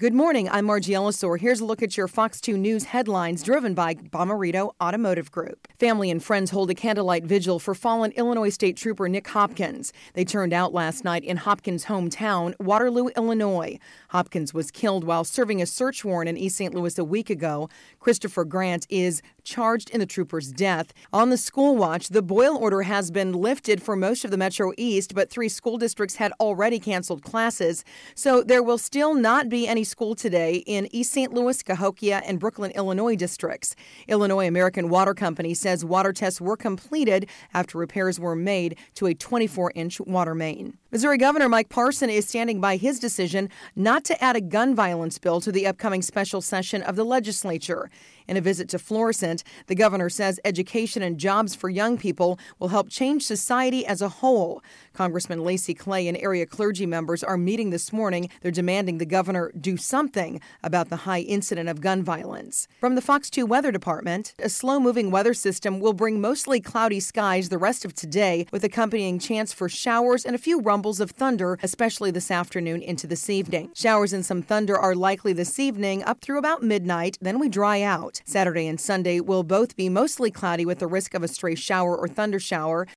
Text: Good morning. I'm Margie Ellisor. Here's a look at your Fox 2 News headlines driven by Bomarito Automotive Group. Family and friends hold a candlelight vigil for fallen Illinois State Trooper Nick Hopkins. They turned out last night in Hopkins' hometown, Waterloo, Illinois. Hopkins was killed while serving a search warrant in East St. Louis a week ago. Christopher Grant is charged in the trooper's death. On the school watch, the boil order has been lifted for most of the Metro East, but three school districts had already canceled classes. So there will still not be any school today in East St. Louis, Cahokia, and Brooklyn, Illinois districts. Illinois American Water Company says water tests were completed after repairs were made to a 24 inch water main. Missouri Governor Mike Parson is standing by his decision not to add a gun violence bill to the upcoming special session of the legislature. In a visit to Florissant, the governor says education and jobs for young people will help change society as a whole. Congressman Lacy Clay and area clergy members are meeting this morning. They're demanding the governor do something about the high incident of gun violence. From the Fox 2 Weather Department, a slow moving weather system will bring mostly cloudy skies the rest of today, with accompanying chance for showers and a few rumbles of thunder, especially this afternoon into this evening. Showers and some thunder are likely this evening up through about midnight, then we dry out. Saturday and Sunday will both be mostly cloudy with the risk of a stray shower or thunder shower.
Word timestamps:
Good 0.00 0.14
morning. 0.14 0.48
I'm 0.48 0.64
Margie 0.64 0.94
Ellisor. 0.94 1.38
Here's 1.38 1.60
a 1.60 1.64
look 1.66 1.82
at 1.82 1.94
your 1.94 2.08
Fox 2.08 2.40
2 2.40 2.56
News 2.56 2.84
headlines 2.84 3.42
driven 3.42 3.74
by 3.74 3.96
Bomarito 3.96 4.72
Automotive 4.80 5.30
Group. 5.30 5.68
Family 5.78 6.10
and 6.10 6.24
friends 6.24 6.50
hold 6.50 6.70
a 6.70 6.74
candlelight 6.74 7.24
vigil 7.24 7.58
for 7.58 7.74
fallen 7.74 8.10
Illinois 8.12 8.48
State 8.48 8.78
Trooper 8.78 9.10
Nick 9.10 9.28
Hopkins. 9.28 9.92
They 10.14 10.24
turned 10.24 10.54
out 10.54 10.72
last 10.72 11.04
night 11.04 11.22
in 11.22 11.36
Hopkins' 11.36 11.84
hometown, 11.84 12.54
Waterloo, 12.58 13.08
Illinois. 13.14 13.78
Hopkins 14.08 14.54
was 14.54 14.70
killed 14.70 15.04
while 15.04 15.22
serving 15.22 15.60
a 15.60 15.66
search 15.66 16.02
warrant 16.02 16.30
in 16.30 16.38
East 16.38 16.56
St. 16.56 16.74
Louis 16.74 16.96
a 16.96 17.04
week 17.04 17.28
ago. 17.28 17.68
Christopher 17.98 18.46
Grant 18.46 18.86
is 18.88 19.20
charged 19.44 19.90
in 19.90 20.00
the 20.00 20.06
trooper's 20.06 20.50
death. 20.50 20.94
On 21.12 21.28
the 21.28 21.36
school 21.36 21.76
watch, 21.76 22.08
the 22.08 22.22
boil 22.22 22.56
order 22.56 22.82
has 22.82 23.10
been 23.10 23.34
lifted 23.34 23.82
for 23.82 23.96
most 23.96 24.24
of 24.24 24.30
the 24.30 24.38
Metro 24.38 24.72
East, 24.78 25.14
but 25.14 25.28
three 25.28 25.50
school 25.50 25.76
districts 25.76 26.16
had 26.16 26.32
already 26.40 26.78
canceled 26.78 27.22
classes. 27.22 27.84
So 28.14 28.42
there 28.42 28.62
will 28.62 28.78
still 28.78 29.12
not 29.12 29.50
be 29.50 29.68
any 29.68 29.84
school 29.90 30.14
today 30.14 30.62
in 30.66 30.88
East 30.94 31.12
St. 31.12 31.34
Louis, 31.34 31.62
Cahokia, 31.62 32.22
and 32.24 32.38
Brooklyn, 32.38 32.70
Illinois 32.70 33.16
districts. 33.16 33.74
Illinois 34.08 34.46
American 34.46 34.88
Water 34.88 35.12
Company 35.12 35.52
says 35.52 35.84
water 35.84 36.12
tests 36.12 36.40
were 36.40 36.56
completed 36.56 37.28
after 37.52 37.76
repairs 37.76 38.18
were 38.18 38.36
made 38.36 38.78
to 38.94 39.06
a 39.06 39.14
24 39.14 39.72
inch 39.74 40.00
water 40.00 40.34
main. 40.34 40.78
Missouri 40.92 41.18
Governor 41.18 41.48
Mike 41.48 41.68
Parson 41.68 42.10
is 42.10 42.26
standing 42.26 42.60
by 42.60 42.76
his 42.76 42.98
decision 42.98 43.48
not 43.76 44.04
to 44.04 44.24
add 44.24 44.36
a 44.36 44.40
gun 44.40 44.74
violence 44.74 45.18
bill 45.18 45.40
to 45.40 45.52
the 45.52 45.66
upcoming 45.66 46.02
special 46.02 46.40
session 46.40 46.82
of 46.82 46.96
the 46.96 47.04
legislature. 47.04 47.90
In 48.26 48.36
a 48.36 48.40
visit 48.40 48.68
to 48.68 48.78
Florissant, 48.78 49.42
the 49.66 49.74
governor 49.74 50.08
says 50.08 50.38
education 50.44 51.02
and 51.02 51.18
jobs 51.18 51.54
for 51.54 51.68
young 51.68 51.98
people 51.98 52.38
will 52.58 52.68
help 52.68 52.88
change 52.88 53.24
society 53.24 53.84
as 53.84 54.00
a 54.00 54.08
whole. 54.08 54.62
Congressman 54.92 55.44
Lacy 55.44 55.74
Clay 55.74 56.06
and 56.06 56.16
area 56.16 56.46
clergy 56.46 56.86
members 56.86 57.24
are 57.24 57.36
meeting 57.36 57.70
this 57.70 57.92
morning. 57.92 58.28
They're 58.40 58.52
demanding 58.52 58.98
the 58.98 59.06
governor 59.06 59.52
do 59.60 59.76
something 59.80 60.40
about 60.62 60.88
the 60.88 60.96
high 60.96 61.20
incident 61.20 61.68
of 61.68 61.80
gun 61.80 62.02
violence. 62.02 62.68
From 62.80 62.94
the 62.94 63.02
Fox 63.02 63.30
2 63.30 63.46
Weather 63.46 63.72
Department, 63.72 64.34
a 64.38 64.48
slow 64.48 64.78
moving 64.78 65.10
weather 65.10 65.34
system 65.34 65.80
will 65.80 65.92
bring 65.92 66.20
mostly 66.20 66.60
cloudy 66.60 67.00
skies 67.00 67.48
the 67.48 67.58
rest 67.58 67.84
of 67.84 67.94
today, 67.94 68.46
with 68.52 68.64
accompanying 68.64 69.18
chance 69.18 69.52
for 69.52 69.68
showers 69.68 70.24
and 70.24 70.34
a 70.34 70.38
few 70.38 70.60
rumbles 70.60 71.00
of 71.00 71.10
thunder, 71.10 71.58
especially 71.62 72.10
this 72.10 72.30
afternoon 72.30 72.82
into 72.82 73.06
this 73.06 73.28
evening. 73.28 73.70
Showers 73.74 74.12
and 74.12 74.24
some 74.24 74.42
thunder 74.42 74.78
are 74.78 74.94
likely 74.94 75.32
this 75.32 75.58
evening 75.58 76.02
up 76.04 76.20
through 76.20 76.38
about 76.38 76.62
midnight, 76.62 77.18
then 77.20 77.38
we 77.38 77.48
dry 77.48 77.82
out. 77.82 78.20
Saturday 78.24 78.66
and 78.66 78.80
Sunday 78.80 79.20
will 79.20 79.42
both 79.42 79.76
be 79.76 79.88
mostly 79.88 80.30
cloudy 80.30 80.64
with 80.64 80.78
the 80.78 80.86
risk 80.86 81.14
of 81.14 81.22
a 81.22 81.28
stray 81.28 81.54
shower 81.54 81.96
or 81.96 82.08
thunder 82.08 82.38
shower. 82.38 82.86